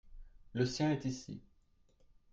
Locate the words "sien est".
0.65-1.05